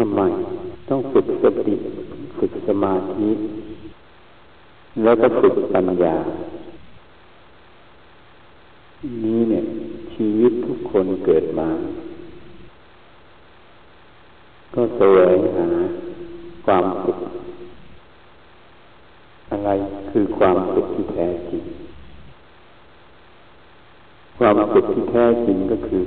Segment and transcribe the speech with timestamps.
[0.06, 0.22] ำไม
[0.88, 1.74] ต้องฝึกสติ
[2.38, 3.28] ฝึกสมาธิ
[5.02, 6.16] แล้วก็ฝึกปัญญา
[9.24, 9.64] นี้เนี่ย
[10.14, 11.68] ชีวิตทุกคนเกิดมา
[14.74, 15.68] ก็แสวงหา
[16.66, 17.18] ความสุข
[19.50, 19.70] อะไร
[20.10, 21.62] คือความสุขที่แท้จริง
[24.38, 26.02] ความสุขที่แท้จริงก็คือ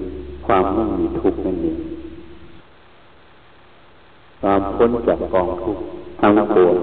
[0.48, 1.78] ความไม่มีทุกข์นั่นเอง
[4.42, 5.84] ความพ้นจากกองทุกข์
[6.20, 6.76] ทั้งปวง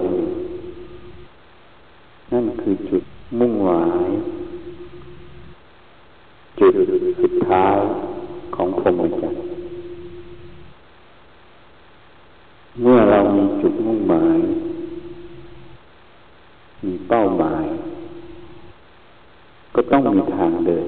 [2.32, 3.02] นั่นคือจุด
[3.38, 4.08] มุ่งหมาย
[6.60, 6.74] จุด
[7.22, 7.78] สุดท้าย
[8.54, 9.42] ของพรหมจรรย์
[12.82, 14.38] เมื่อเรามีจุดมุ่งหมาย
[16.84, 17.64] มีเป้าหมาย
[19.74, 20.86] ก็ต้องมีทางเดิน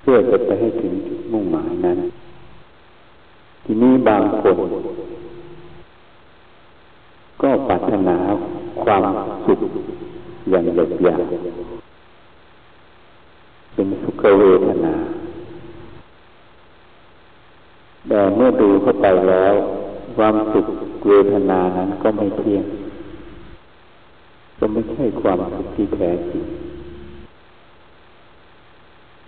[0.00, 1.98] เพื่อจะไปให้ถึงจุดมุ่งหมายนั้น
[4.08, 4.56] บางคน
[7.42, 8.16] ก็ปรารถนา
[8.84, 9.02] ความ
[9.46, 9.60] สุข
[10.50, 11.16] อย่างหยาบหยา
[13.74, 14.94] เป็นสุขเวทนา
[18.08, 19.54] แต่เมื่อดูเข้าไปแล้ว
[20.16, 20.66] ความสุข
[21.08, 22.64] เวทนานั้นก็ไม่เที่ยง
[24.58, 26.44] ก็ไม่ใช่ความสุขที่แท้จริง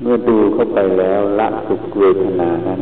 [0.01, 2.81] เมื่อดูเข้าไปแล้วละสุขเวทนานั้น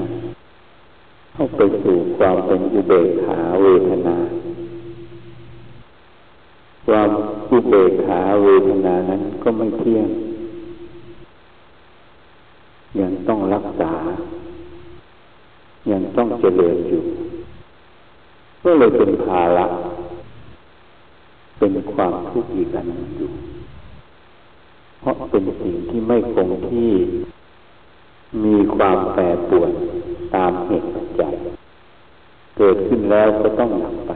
[1.40, 4.16] เข้าไปสู่ความเป็นอุเบกขาเวทนา
[6.86, 7.10] ความ
[7.50, 10.08] อุเบกขาเวทนานั้นก็ไม่เที่ยง
[13.00, 13.92] ยังต้องรักษา
[15.90, 17.02] ยังต้องเจริญอยู่
[18.62, 19.66] ก็เลยเป็นภาระ
[21.58, 23.30] เป็นความทุกข์อีกอันหนึ่งอยู่
[25.00, 26.92] เพราะเป็นสิ่งที่ไม่คงที่
[28.44, 29.70] มีความแปรปรวน
[30.34, 30.97] ตามเหตุป
[32.58, 34.12] เกิดขึ้นแล้วก็ต้องดับไป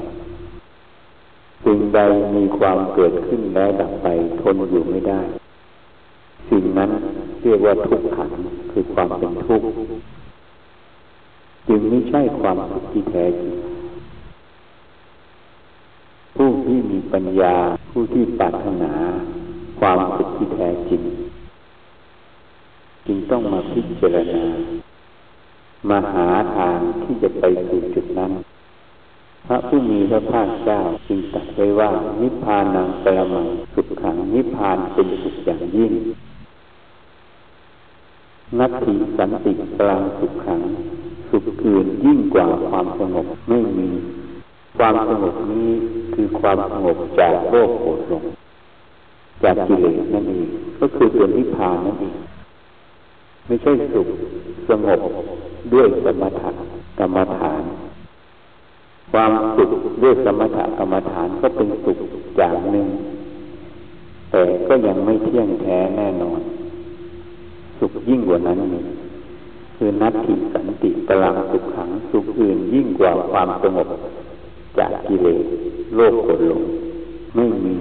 [1.65, 2.01] สิ่งใด
[2.37, 4.07] มีความเกิดขึ้นแล้วดับไป
[4.41, 5.21] ทนอยู่ไม่ได้
[6.51, 6.91] สิ่งนั้น
[7.43, 8.31] เรียกว่าทุกขัง
[8.71, 9.69] คือความเป็นทุกข์
[11.69, 13.55] จึงไม่ใช่ความสุขที่แท้จริง
[16.37, 17.57] ผู้ที่มีปัญญา
[17.91, 18.93] ผู้ที่ปรารถนา
[19.81, 21.03] ความสุขที่แท้จริง
[23.07, 24.45] จึงต้องมาพิจารณา
[25.89, 28.33] มาหาทางที่จะไปสู่จุดนั้น
[29.47, 35.93] พระผู้มีพระภาคเจ้าจึงตรัสไว้ว่า นิพพานังปรมังสุขขังนิพพานเป็นสุขอย่างยิ่ง
[38.59, 40.61] นัตถิสันติกลางสุขขัง
[41.31, 43.89] สุขอื่นยิ่งกว่าความสงบไม่มี
[44.79, 45.69] ความสงบนี้
[46.15, 48.25] คือความสงบจากโลกโกรธลง
[49.43, 50.49] จากกิเลสนั่นเอง
[50.81, 52.17] ก็คือตัวนิพพานนั่นเอง
[53.47, 54.09] ไม่ใช่สุข
[54.69, 55.01] สงบ
[55.73, 56.51] ด้วยสมถะ
[56.99, 57.63] กรรมฐาน
[59.13, 59.71] ความสุข
[60.03, 61.99] ด้วยสมถะกรรมฐานก็เป็นสุข
[62.37, 62.87] อย่างหนึ่ง
[64.31, 66.41] แต่ก็ยังไม่เที่ยงแท้แน่นอน
[67.79, 68.83] สุขยิ่งกว่านั้นนี่
[69.77, 73.89] คือนัตถิสันติพลังสุขขังสุขอื่นยิ่งกว่าความสงบ
[74.79, 75.45] จากกิเลส
[75.97, 76.63] โลกโกรธหลง
[77.37, 77.75] ไม่มี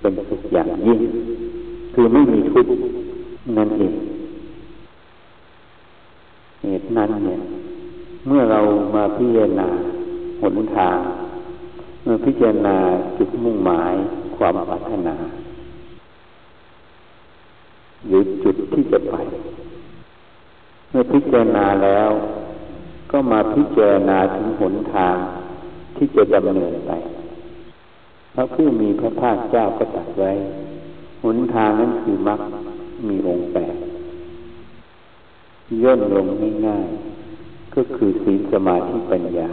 [0.00, 1.00] เป็นสุขอย่างยิ่ง
[1.94, 2.72] คือไม่มีทุกข์
[3.56, 3.94] นั่นเอง
[6.62, 7.40] เหตุนั้นเนี่ย
[8.26, 8.60] เมื่อเรา
[8.94, 9.68] มาพิจารณา
[10.42, 10.98] หนทาง
[12.02, 12.76] เมื่อพิจารณา
[13.18, 13.94] จุดมุ่งหมาย
[14.36, 15.16] ความปรารถนา
[18.08, 19.14] หรือจุดที่จะไป
[20.90, 22.10] เมื่อพิจารณาแล้ว
[23.10, 25.16] ก็มาพิจารณาถึงหนทาง
[25.96, 26.92] ที่จะดำเนินไป
[28.34, 30.30] พระผู้มีพระภาคเจ้าก็ตรัสไว้
[31.24, 32.40] หนทางนั้นคือมรรค
[33.08, 33.74] มีองค์แปด
[35.82, 36.26] ย่นลง
[36.66, 39.50] ง่ายๆ ก็คือศีลสมาธิปัญญา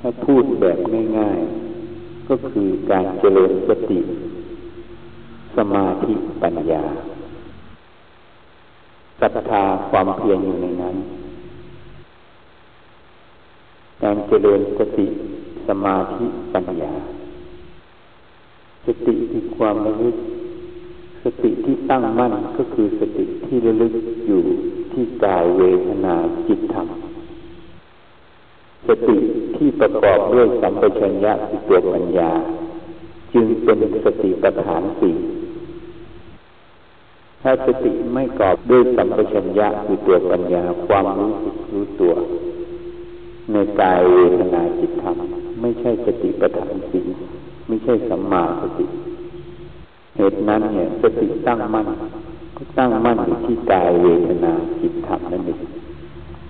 [0.00, 0.78] ถ้าพูดแบบ
[1.18, 4.00] ง่ายๆ ก็คือการเจริญสติ
[5.56, 6.84] สมาธิปัญญา
[9.20, 10.96] ศรัทธาความเพียรอยู่ในนั้น
[14.02, 15.06] การเจริญสติ
[15.68, 16.92] สมาธิปัญญา
[18.86, 20.16] สติคือความระลึก
[21.42, 23.94] ติที่ตั้งมั่นก็คือสติที่ระลึก
[24.26, 24.42] อยู่
[24.92, 26.14] ที่กายเวทนา
[26.46, 26.88] จิตธรรม
[28.88, 29.18] สติ
[29.56, 32.30] ที่ประกอบด้วยสัมปชัญญะคือตัวปัญญา
[33.32, 35.14] จึงเป็นสติปัฏฐานสี่
[37.42, 42.14] ถ้าสติไม่กอบด้วยสัมปชัญญะคือตัวปัญญาความรู้สึกรู้ตัว
[43.52, 45.16] ในกายเวทนาจิตธรรม
[45.60, 47.04] ไม่ใช่สติปัฏฐานสี่
[47.66, 48.86] ไม่ใช่สัมมาสติ
[50.18, 51.86] เหตุนั้นเนี่ยสติตั้งมั่น
[52.56, 55.60] ก็ตั้งมั่นอยู่ที่กายเวทนาจิตธรรมนั่นเอง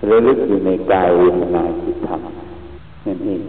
[0.09, 2.21] ระลึกอยู่ในกายเวทนาจิตธรรม
[3.07, 3.41] นั่นเอง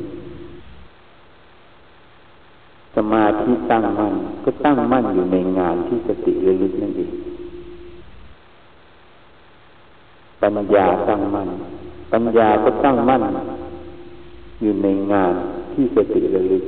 [2.94, 4.14] สมาธิตั้งมั่น
[4.44, 7.12] ก็ตั้งมั่นอยู่ในงานที่สติระลึกนั่นเอง
[10.42, 11.48] ปัญญาตั้งมั่น
[12.12, 13.22] ปัญญาก็ตั้งมั่น
[14.62, 15.32] อยู่ในงาน
[15.72, 16.64] ที่สติระลึก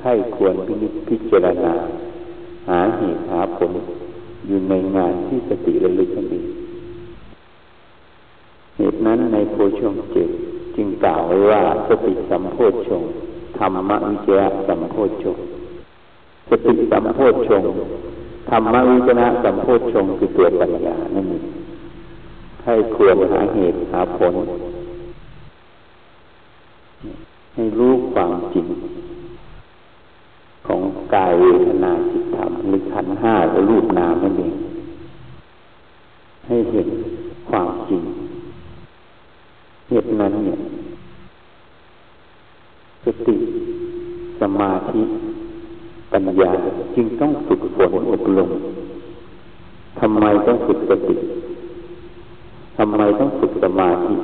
[0.00, 1.74] ไข้ควรพินิจพิจารณา
[2.68, 3.72] หาเหตุหาผล
[4.46, 6.46] อยู่ในงานที่สติระลึกนั่นเอง
[8.76, 10.28] เหตุนั้นในโพชงเจ็ด
[10.76, 12.58] จึงกล่าวไว้ว่าสติสัมโพ
[12.88, 13.02] ชง
[13.58, 15.36] ธรรมวิจยะสัมโพชง
[16.50, 17.62] สติสัมโพชง
[18.50, 21.44] ธรรมวิจนะสัมโพชงคือตัวปัญญานั่นเอง
[22.64, 24.34] ให้ควรหาเหตุหาผล
[27.54, 28.66] ให้รู้ความจริง
[30.66, 30.80] ของ
[31.14, 34.54] กายเวทนาจิตธรรมหรือขันห้าหรือรูปนามนั่นเอง
[36.46, 36.88] ให้เห็น
[37.48, 38.02] ความจริง
[39.88, 40.58] เหตุนั้นเนี่ย
[43.04, 43.36] สติ
[44.40, 45.02] สมาธิ
[46.12, 46.50] ปัญญา
[46.94, 48.50] จึงต้องฝึกฝนอบรม
[50.00, 51.16] ทำไมต้องฝึกสติ
[52.78, 54.14] ทำไมต้องฝึกสมาธิ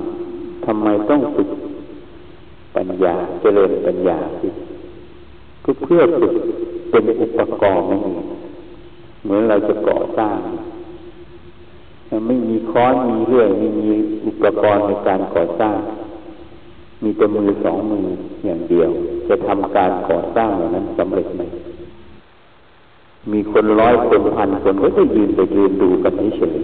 [0.67, 1.49] ทำไมต้องฝึก
[2.77, 4.49] ปัญญาเจริญปัญญาสิ
[5.65, 6.35] ก็ เพื่อฝึก
[6.91, 8.21] เป็นอุปกรณ์นั่นเอง
[9.23, 10.39] เหมือนเราจะก่อสร้าง
[12.27, 13.89] ไม่มีค้อนมีเรื่อยไม่มี
[14.27, 15.77] อุปกรณ์ในการก่อสร้าง
[17.03, 18.07] มีแต่มือสองมือ
[18.45, 18.91] อย่างเดียว
[19.29, 21.43] จะทำการก่อสร้างอย่างนั้นสำเร็จไหม
[23.33, 26.57] มีคนร้อยคนพันคนก็จะยืนไปยืนดูกันเฉย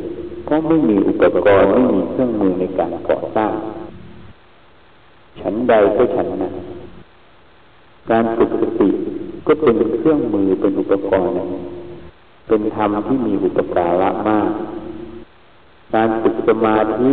[0.44, 3.52] เพราะไม่มีอุปกรณ์ไม่มีเครื่องมือในการก่อสร้าง
[5.40, 6.54] ฉันใดก็ฉันนั้น
[8.10, 8.88] การฝึกสติ
[9.60, 11.36] ก็เป็นเครื่องมือเป็นอุปกรณ์
[12.46, 14.50] เป็นธรรมที่มีอุปการะมาก
[15.94, 17.10] การฝึกสมาธิ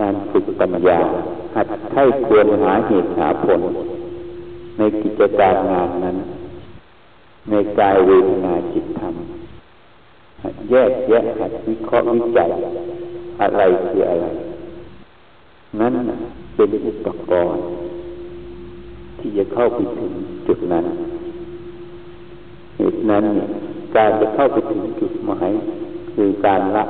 [0.00, 1.00] การฝึกปัญญา
[1.54, 3.60] หัดให้ควรหาเหตุหาผล
[4.78, 6.16] ในกิจการงานนั้น
[7.50, 9.14] ในกายเวทนาจิตธรรม
[10.70, 12.50] แยกแยะหัดวิเคราะห์วิจัย
[13.40, 14.26] อะไรคืออะไร
[15.80, 15.92] นั้น
[16.54, 17.64] เป็นอุปกรณ์
[19.18, 20.12] ที่จะเข้าไปถึง
[20.46, 20.84] จุดนั้น
[22.76, 23.48] เหตุนั้นเนี่ย
[23.96, 25.50] การจะเข้าไปถึงจุดหมาย
[26.14, 26.84] คือการละ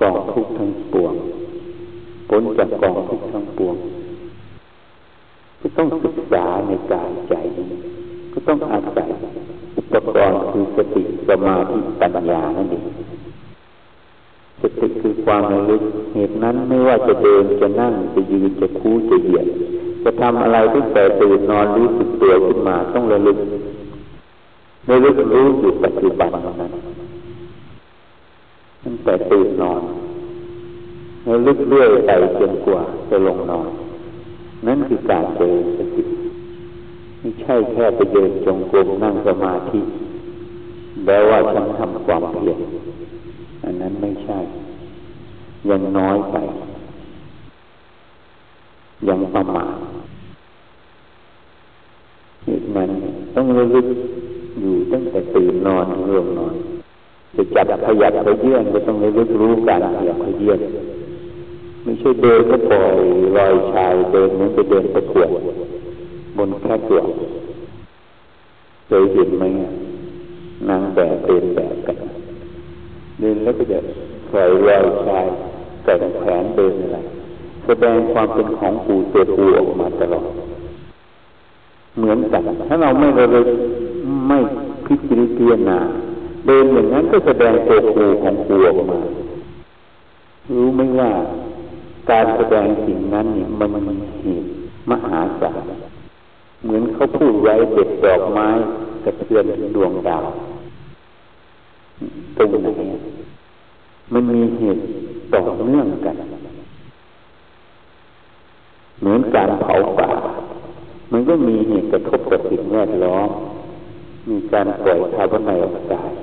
[0.00, 1.14] กองทุกข์ทั้งปวง
[2.28, 3.76] พ้นจากกองทุกข์ทั้งปวง
[5.60, 7.34] ก็ต้องศึกษาในกายใจ
[8.32, 9.10] ก็ต้องอาศัย
[9.76, 12.84] อุปกรณ์คือสติสมาธิปัญญานั่นเอง
[14.62, 15.82] สติคือความระลึก
[16.14, 19.46] เหตุนั้นไม่ว่าจะเดินจะนั่งจะยืนจะคู่จะเหยียด
[20.04, 23.38] จะทำอะไรตั้งแต่ตื่นนอนรู้สึกตัวขึ้นมาต้องระลึก
[24.90, 26.30] ระลึกรู้อยู่ปัจจุบัน
[26.60, 26.72] นั้น
[28.84, 29.80] ตั้งแต่ตื่นนอน
[31.30, 32.10] ระลึกเรื่อยไป
[32.40, 33.68] จนกว่าจะลงนอน
[34.66, 36.04] นั่นคือการเจริญสติ
[37.20, 39.80] ไม่ใช่แค่ไปเดินจงกรมนั่งสมาธิ
[41.06, 42.58] แล้วว่าฉันทำความเพียร
[43.64, 44.38] อันนั้นไม่ใช่
[45.70, 46.36] ยังน้อยไป
[49.08, 49.74] ยังประมาท
[52.44, 52.90] เหตุนั้น
[53.40, 53.86] ต้องระลึก
[54.60, 56.54] อยู่ตั้งแต่ตื่นนอนถึงลงนอน
[57.34, 60.58] จะจับขยับไปเยื่อนก็ต้องระลึกรู้การขยับขยื่น
[61.82, 62.98] ไม่ใช่เดินก็ปล่อย
[63.36, 65.28] ลอยชายเดินเหมือนจะเดินประกวด
[66.36, 67.00] บนแค่ตัว
[68.86, 69.44] เคยเห็นไหม
[70.68, 71.96] นางแบบเดินแบบกัน
[73.20, 73.78] เดินแล้วก็จะ
[74.32, 75.26] ปล่อยลอยชาย
[75.84, 76.98] แต่งแขนเดินอะไร
[77.66, 80.49] แสดงความเป็นของปู่ตัวปู่ออกมาตลอด
[82.00, 83.48] เหมือนกันถ้าเราไม่ระลึก
[84.28, 84.38] ไม่
[84.86, 85.78] พิจารณา
[86.46, 88.98] เดินอย่างนั้นก็แสดงตัวปูของปูออกมา
[90.54, 91.10] รู้ไหมว่า
[92.10, 94.48] การแสดงสิ่งนั้นเนี่ยมันมีเหตุ
[94.90, 95.62] มหาศาล
[96.62, 98.48] เหมือนเขาพูดไว้เด็ดดอกไม้
[99.04, 100.24] กระเทือนดวงดาว
[102.36, 102.68] ตรงไหน
[104.12, 104.82] มันมีเหตุ
[105.34, 106.16] ต่อเนื่องกัน
[109.00, 110.08] เหมือนการเผาป่า
[111.12, 113.28] มันก็มีเหตุกระทบกับสิ่งแวดล้อม
[114.30, 116.18] มีการปล่อยคาร์บอนไดออกไซด์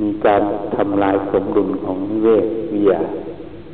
[0.00, 0.42] มีการ
[0.76, 3.00] ทำลายสมดุลของนิเวศวิทยา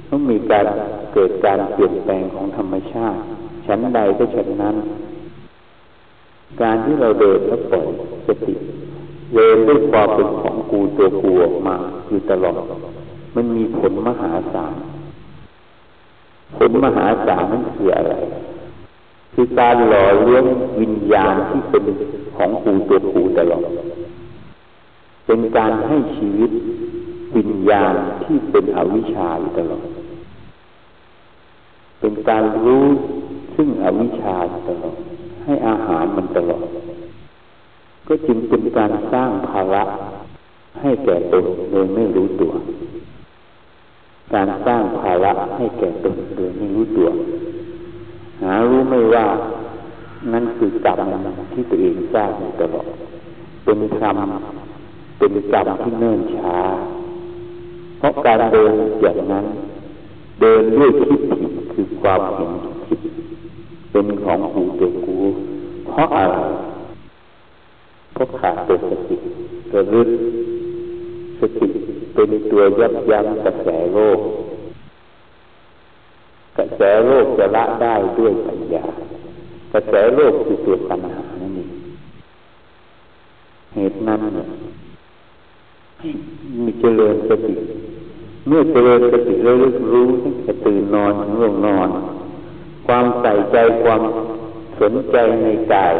[0.08, 0.66] ต้องมีการ
[1.12, 3.20] เกิดการเปลี่ยนแปลงของธรรมชาติ
[3.66, 4.76] ชั้นใดก็ชั้นนั้น
[6.62, 7.86] การที่เราเดินแล้วปล่อย
[8.26, 8.54] สติ
[9.34, 11.76] เดินด้วยความเป็นของกูตัวกูออกมา
[12.08, 12.60] อยู่ตลอด
[13.36, 14.74] มันมีผลมหาศาล
[16.56, 18.14] ผลมหาศาลนั่นคืออะไร
[19.34, 20.44] คือการหล่อเลี้ยง
[20.80, 21.84] วิญญาณที่เป็น
[22.36, 23.64] ของกูตัวกูตลอด
[25.26, 26.50] เป็นการให้ชีวิต
[27.36, 27.94] วิญญาณ
[28.24, 29.84] ที่เป็นอวิชชาอยู่ตลอด
[32.00, 32.86] เป็นการรู้
[33.54, 34.36] ซึ่งอวิชชา
[34.68, 34.96] ตลอด
[35.44, 36.66] ให้อาหารมันตลอด
[38.08, 39.84] ก็จึงเป็นการสร้างภาระ
[40.80, 42.52] ให้แก่ตนโดยไม่รู้ตัว
[44.34, 47.08] การสร้างภาระให้แก่ตนโดยไม่รู้ตัว
[48.42, 49.26] หารู้ไม่ว่า
[50.32, 51.14] นั่นคือกรรม
[51.52, 52.30] ที่ตัวเองสร้าง
[52.60, 52.86] ตลอด
[53.64, 54.18] เป็นกรรม
[55.18, 56.58] เป็นกรรมที่เนิ่นช้า
[57.98, 59.46] เพราะการเดินอย่างนั้น
[60.40, 62.52] เดินด้วยคิดผิดคือความเห็น
[62.86, 63.00] ผิด
[63.92, 65.16] เป็นของกูตัวกู
[65.86, 66.36] เพราะอะไร
[68.12, 69.16] เพราะขาดตัวสติ
[69.74, 70.08] ระลึก
[71.40, 71.68] สติ
[72.14, 74.20] เป็นตัวยับยั้งกระแสโลก
[76.82, 78.84] แสโลกจะละได้ด้วยปัญญา
[79.72, 81.70] กระแสโลกคือตัวปัญหานั่นเอง
[83.74, 84.48] เหตุนั้นเนี่ย
[86.64, 87.54] มีเจริญสติ
[88.48, 89.54] เมื่อเจริญสติแล้ว
[89.92, 91.88] รู้ตั้งแต่ตื่นนอนถึงลงนอน
[92.86, 94.02] ความใส่ใจความ
[94.80, 95.94] สนใจในกาย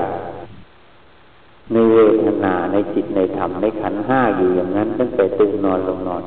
[1.72, 6.22] ในเวทนาในจิตในธรรมในขันห้าอยู่อย่างนั้น ตั้งแต่ตื่นนอนลงนอน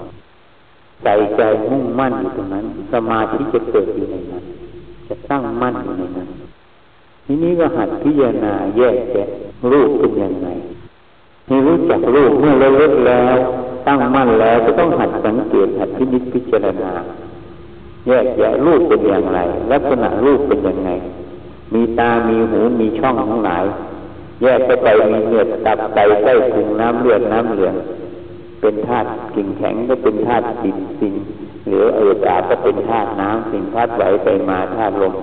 [1.04, 1.08] ใจ
[1.38, 4.44] ใจมุ่งมั่นอยู่ตรงนั้น สมาธิจะเกิดอยู่ในนั้น
[5.08, 6.30] จะตั้งมั่นอยู่ในนั้น
[7.26, 9.28] ทีนี้ก็หัดพิจารณาแยกแยะ
[9.72, 10.48] รูปเป็นยังไง
[11.48, 13.38] ให้รู้จักรูปเมื่อเราเลิกแล้ว
[13.88, 16.92] ตั้งมั่นแล้วก็ต้องหัดสังเกตหัดพิจิตพิจารณา
[18.08, 19.40] แยกแยะรูปเป็นอย่างไร
[19.72, 20.90] ลักษณะรูปเป็นยังไง
[21.74, 23.64] มีตา มีหู มีช่องทั้งหลาย
[24.42, 27.76] แยกไปมีเนื้อตับไตไส้พุงน้ำเลือดน้ำเหลือง
[28.64, 31.14] เป็นธาตุกิ่งแข็งก็เป็นธาตุดินสิ่ง
[31.66, 35.14] เหลือเอือดอาก็เป็นธาตุน้ำสิ่งธาตุไหวไปมาธาตุลม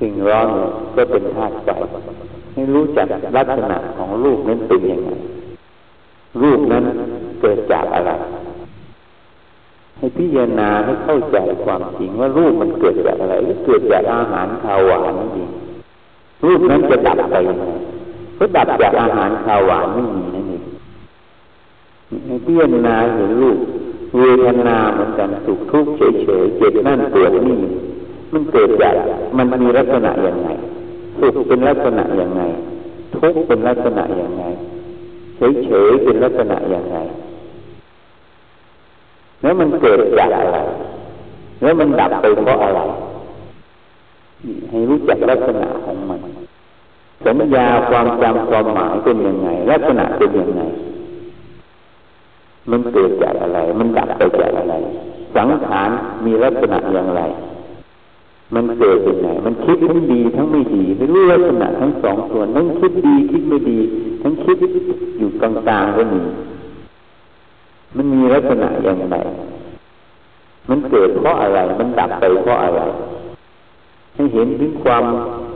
[0.00, 0.48] สิ่งร้อน
[0.96, 1.68] ก็เป็นธาตุไฟ
[2.52, 5.10] ให้รู้จักลักษณะของรูปนั้นเป็นยังไง
[6.42, 6.84] รูปนั้น
[7.40, 8.12] เกิดจากอะไร
[9.98, 13.34] ให้พิจารณาให้เข้าใจความจริงว่ารูปมันเกิดจากอะไร
[13.66, 15.50] เกิดจากอาหารข้าวหวานนั่นเอง
[16.44, 17.66] รูปนั้นจะดับไปยังไง
[18.38, 20.27] ก็ดับจากอาหารข้าวหวานไม่มี
[22.08, 23.58] เองให้พิจารณาเห็นรูป
[24.18, 27.56] เวทนาเหมือนกันสุขทุกข์เฉยเฉยเจ็บนั่นปวดนี่
[28.32, 28.94] มันเกิดจาก
[29.36, 30.48] มันมีลักษณะอย่างไง
[31.20, 32.42] สุขเป็นลักษณะอย่างไง
[33.14, 34.44] ทุกข์เป็นลักษณะอย่างไง
[35.36, 36.96] เฉยเฉยเป็นลักษณะอย่างไง
[39.42, 40.58] แล้วมันเกิดจากอะไร
[41.62, 42.80] แล้วมันดับไปเพราะอะไร
[44.70, 46.20] ให้รู้จักลักษณะของมัน
[47.24, 50.62] สัญญาความจำความหมายเป็นยังไง ลักษณะเป็นยังไง
[52.70, 54.74] มันเกิดจากอะไร มันดับไปจากอะไร
[55.36, 55.90] สังขาร
[56.24, 57.22] มีลักษณะอย่างไร
[58.54, 63.78] มันเกิดเป็นไงมันคิดทั้งดีทั้งไม่ดีไม่รู้ลักษณะทั้งสองส่วนทั้งคิดดีคิดไม่ดี
[64.22, 64.56] ทั้งคิด
[65.18, 66.22] อยู่กลางๆก็มี
[67.96, 69.16] มันมีลักษณะอย่างไร
[70.68, 72.82] มันเกิดเพราะอะไร มันดับไปเพราะอะไร
[74.14, 75.04] ให้เห็นถึงความ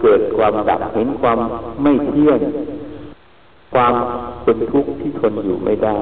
[0.02, 1.38] เกิดความดับ เห็นความ
[1.82, 2.40] ไม่เที่ยง
[3.74, 3.94] ความ
[4.44, 5.98] เป็นทุกข์ที่ทนอยู่ไม่ได้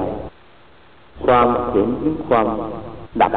[1.25, 2.47] ความเห็นถึงความ
[3.21, 3.33] ดับ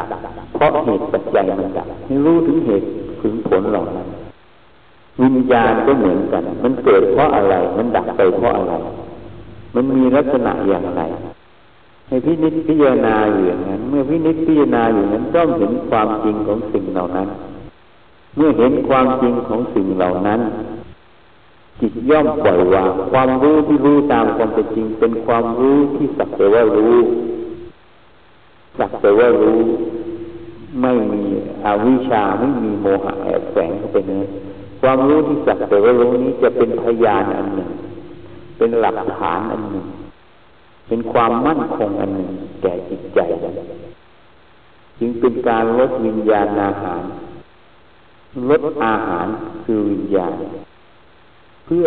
[0.54, 2.86] เพราะเหตุปัจจัยมันดับให้รู้ถึงเหตุ
[3.22, 4.08] ถึงผลเหล่านั้น
[5.22, 8.74] วิญญาณก็เหมือนกัน มันเกิดเพราะอะไร มันดับไปเพราะอะไร
[9.74, 11.02] มันมีลักษณะอย่างไร
[12.08, 17.28] ให้พินิจพิจารณาอยู่อย่างนั้น เมื่อพินิจพิจารณาอยู่นั้นต้องเห็นความจริงของสิ่งเหล่านั้น
[18.36, 20.40] เมื่อเห็นความจริงของสิ่งเหล่านั้น
[21.80, 26.96] จิตย่อมปล่อยวางความรู้ที่รู้ตามความเป็นจริง เป็นความรู้ที่สักแต่ว่ารู้
[28.78, 29.60] สักแต่ว่ารู้
[30.82, 31.24] ไม่มี
[31.64, 34.24] อวิชชาไม่มีโมหะแอบแฝงเข้าไปเนื้อ
[34.80, 37.70] ความรู้ที่สักแต่ว่ารู้นี้จะเป็นพยานอันหนึ่ง
[38.58, 39.86] เป็นหลักฐานอันหนึ่ง
[40.88, 42.30] เป็นความมั่นคงอันหนึ่ง
[42.62, 43.20] แก่จิตใจ
[44.98, 47.02] จึงเป็นการลดวิญญาณอาหาร
[48.50, 49.26] ลดอาหาร
[49.64, 50.32] คือวิญญาณ
[51.66, 51.86] เพื่อ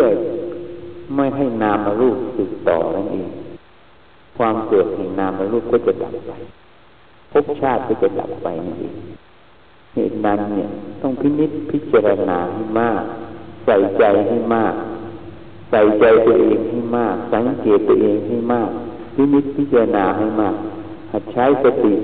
[1.16, 3.28] ไม่ให้นามรูปติดต่อนั่นเอง
[4.38, 6.32] ความเกิดแห่งนามรูปก็จะดับไป
[7.32, 8.94] ภพชาติก็จะดับไปนั่นเอง
[9.94, 10.68] เหตุนั้นเนี่ย
[11.02, 13.02] ต้องพินิจพิจารณาให้มาก
[13.64, 14.74] ใส่ใจให้มาก
[15.70, 18.70] ใส่ใจตัวเองให้มาก สังเกตตัวเองให้มาก
[19.14, 20.54] พินิจพิจารณาให้มาก
[21.12, 21.94] หัดใช้สติ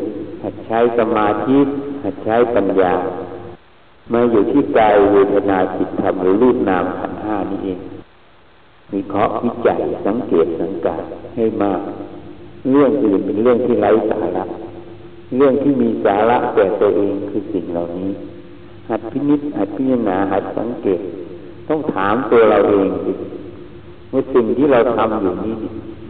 [0.42, 1.58] หัดใช้สมาธิ
[2.04, 2.94] หัดใช้ปัญญา
[4.12, 7.78] มาอยู่ที่กายเวทนาจิตธรรมหรือรูปนามขันธ์ห้านี่เอง
[8.92, 10.96] มีเคาะวิจัยสังเกตสังกา
[11.36, 11.80] ให้มาก
[12.70, 14.44] เรื่องอื่นเป็นเรื่องที่ไร้สาระ
[15.36, 18.10] เรื่องที่มีสาระแต่ตัวเองคือสิ่งเหล่านี้
[18.88, 21.00] หัดพินิจหัดพิจารณาหัดสังเกต
[21.68, 22.88] ต้องถามตัวเราเอง
[24.12, 25.54] ว่าสิ่งที่เราทำอยู่นี้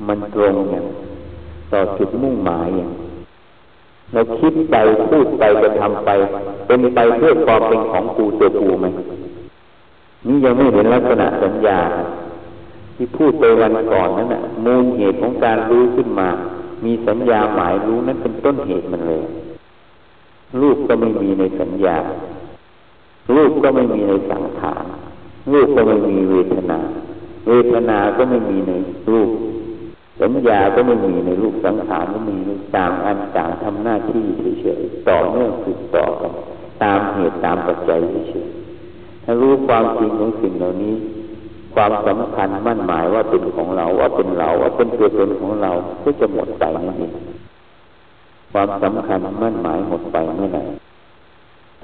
[0.09, 0.87] มันตรงอย่าง
[1.73, 2.90] ต่อจุดมุ่งหมายอย่าง
[4.12, 4.76] เราคิดไป
[5.09, 6.11] พูดไปกระทำไป
[6.66, 8.87] เป็นไปเพื่อความเป็นของกูตัวกูไหม
[10.26, 11.80] นี่ยังไม่เห็นลักษณะสัญญา
[12.97, 16.28] ที่พูดไปวันก่อนนั่นแหะมูลเหตุของการรู้ขึ้นมา
[16.84, 19.24] มีสัญญาหมายรู้นั้นเป็นต้นเหตุมันเลย
[20.60, 21.96] รูปก็ไม่มีในสัญญา
[23.34, 24.84] รูปก็ไม่มีในสังขาร
[25.52, 26.78] รูปก็ไม่มีเวทนา
[27.48, 28.72] เวทนา ก็ไม่มีใน
[29.10, 29.30] รูป
[30.20, 32.36] สัญญาก็ไม่มีในรูปสังขารก็มี
[32.76, 34.24] ต่างอันต่างทำหน้าที่
[34.60, 36.32] เฉยๆต่อเนื่องสืบต่อกัน
[36.82, 37.98] ตามเหตุตามปัจจัย
[38.28, 40.94] เฉยๆถ้ารู้ความจริงของสิ่งเหล่านี้
[41.75, 45.71] ความสำคัญมั่นหมายว่าเป็นของเรา ว่าเป็นเรา ว่าเป็นตัวตนของเรา
[46.02, 47.12] ก็จะหมดไปนั่นเอง
[48.52, 50.62] ความสำคัญมั่นหมายหมดไปเมื่อไหร่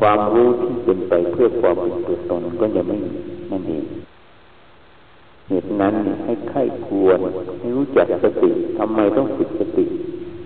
[0.01, 3.13] ความรู้ที่เป็นไปเพื่อความเป็นตัวตนก็จะไม่มี
[3.51, 3.85] นั่นเอง
[5.49, 5.95] เหตุนั้น
[6.25, 7.19] ให้ไข้ควร
[7.59, 9.85] ให้รู้จักสติทำไมต้องฝึกสติ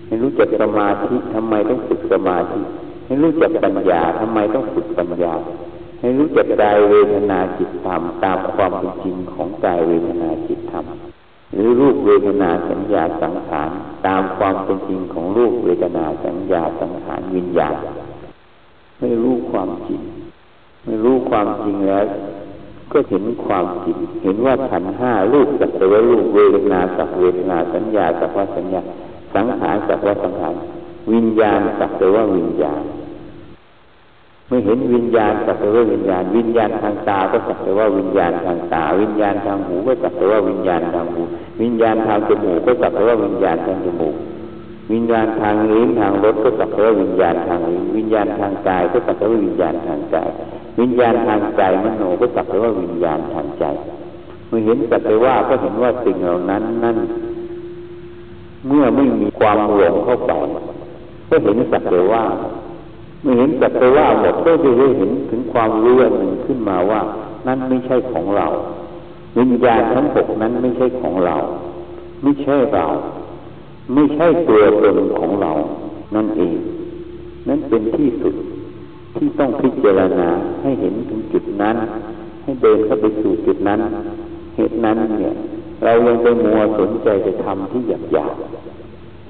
[0.07, 2.61] ให้รู้จักสมาธิทำไมต้องฝึกสมาธิ
[3.05, 5.33] ให้รู้จักปัญญาทำไมต้องฝึกปัญญา
[6.05, 10.85] ให้รู้จักกายเวทนาจิตธรรมตามความเป็นจริงของกายเวทนาจิตธรรม
[11.53, 13.69] หรือรูปเวทนาสัญญาสังขาร
[14.07, 17.75] ตามความเป็นจริงของรูปเวทนาสัญญาสังขารวิญญาณ
[18.99, 20.01] ไม่รู้ความจริง
[20.85, 22.05] ไม่รู้ความจริงแล้ว
[22.91, 28.81] ก็เห็นความจริงเห็นว่าขันห้ารูปสักแต่ว่ารูปเวทนาสักเวทนาสัญญาสักว่าสัญญา
[29.35, 30.55] สังขารสักว่าสังขาร
[31.13, 32.81] วิญญาณสักแต่ว่าวิญญาณ
[34.47, 41.21] ไม่เห็นวิญญาณสักแต่ว่าวิญญาณ วิญญาณทางตาก็สักแต่ว่าวิญญาณทางตา วิญญาณทางหูก็สักแต่ว่าวิญญาณทางหู
[41.61, 44.15] วิญญาณทางจมูกก็สักแต่ว่าวิญญาณทางจมูก
[44.93, 50.29] วิญญาณทางลิ้นทางรสก็สักแต่ว่าวิญญาณทางลิ้นวิญญาณทางกายก็สักแต่ว่าวิญญาณทางกาย
[50.79, 53.65] วิญญาณทางใจมโนก็สักแต่ว่าวิญญาณทางใจ
[54.47, 56.97] เมื่อเห็นสักแต่ว่าก็เห็นว่าสิ่งเหล่านั้นนั่น
[58.67, 60.31] เมื่อไม่มีความหลงเข้าไป
[61.29, 62.23] ก็เห็นสักแต่ว่า
[63.25, 67.01] มื่อเห็นแต่ว่าหมดก็จะได้เห็นถึงความรู้หนึ่งขึ้นมาว่า
[67.47, 68.47] นั่นไม่ใช่ของเรา
[69.37, 71.35] วิญญาณทั้งหกนั้นไม่ใช่ของเรา
[72.23, 72.85] ไม่ใช่เรา
[73.93, 75.51] ไม่ใช่ตัวตนของเรา
[76.15, 76.55] นั่นเอง
[77.47, 78.35] นั่นเป็นที่สุด
[79.15, 80.29] ที่ต้องพิจารณา
[80.61, 81.75] ให้เห็นถึงจุดนั้น
[82.43, 83.79] ให้เดินเข้าไปสู่จุดนั้น
[84.55, 85.35] เหตุนั้นเนี่ย
[85.83, 88.27] เรายังไปมัวสนใจจะทำที่หยาบหยา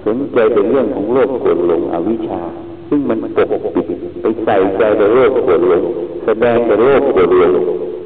[0.05, 2.41] สนใจในเรื่องของโลกโกรธหลงอวิชชา
[2.89, 3.86] ซึ่งมันปกปิด
[4.21, 5.84] ไปใส่ใจในโลกโกรธหลง
[6.26, 7.54] แสดงแต่โลกโกรธหลง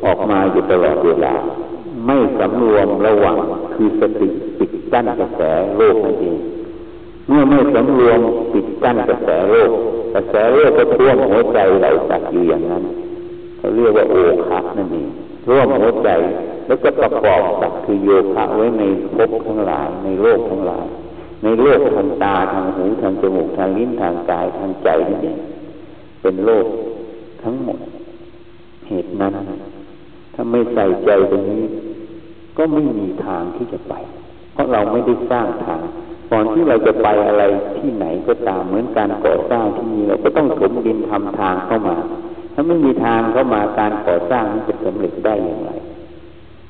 [0.06, 1.34] ออกมาอยู่ตลอดเวลา
[2.08, 3.38] ไม่สำรวมระวัง
[3.74, 4.28] คือสติ
[4.60, 5.42] ปิดกั้นกระแส
[5.78, 6.36] โลกนั่นเอง
[7.28, 8.20] เมื่อไม่สำรวม
[8.54, 9.72] ปิดกั้นกระแสโลก
[10.14, 12.84] กระแสโลกก็ท่วมหัวใจเราสักอยู่อย่างนั้น
[13.58, 14.16] เขาเรียกว่าโอ
[14.48, 15.08] คะนั่นเอง
[15.46, 16.10] ท่วมหัวใจ
[16.68, 18.84] แล้วก็ประกอบสักคือโยคะไว้ใน
[19.16, 20.86] ภพทั้งหลายในโลกทั้งหลาย
[21.44, 25.36] ในโลกทางตาทางหูทางจมูกทางลิ้นทางกายทางใจนั่
[26.22, 26.68] เป็นโลก
[27.44, 27.80] ทั้งหมด
[28.88, 29.34] เหตุนั้น
[30.34, 31.66] ถ้าไม่ใส่ใจตรงนี้
[32.58, 33.94] ก็ไม่มีทางที่จะไป
[34.54, 35.82] เพราะเราไม่ได้สร้างทาง
[36.32, 37.44] ก่อนที่เราจะไปอะไร
[37.78, 41.98] ที่ไหนก็ตามเหมือนการก่อสร้างที่นี่เราก็ต้องถมดินทำทางเข้ามา
[42.54, 45.72] ถ้าไม่มีทางเข้ามาการก่อสร้างนั้นจะสำเร็จได้อย่างไร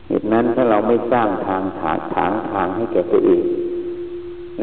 [0.07, 3.41] เหตุนั้นถ้าเราไม่สร้างทางถางทางทางให้แก่ตัวเอง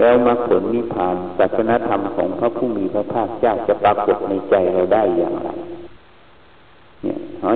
[0.00, 5.48] แล้วมาผลนิพพานศาสนธรรมของพระผู้มีพระภาคเจ้าจะปรากฏในใจเราได้อย่างไร
[7.02, 7.54] เนี่ยให้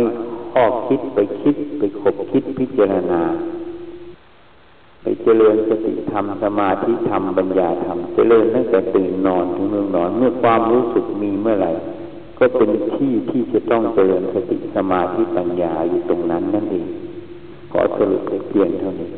[0.52, 3.22] ข้อคิดไปคิดไปขบคิดพิจารณา
[5.02, 11.72] ไปเจริญสติธรรมสมาธิธรรมปัญญาธรรม เจริญตั้งแต่ตื่นนอนถึงเมื่อนอน เมื่อความรู้สึกมีเมื่อไหร่
[12.38, 16.86] ก็เป็นที่ที่จะต้องเจริญสติสมาธิปัญญาอยู่ตรงนั้นนั่นเอง
[17.72, 19.10] ขอสรุปไปเพียงเท่านี้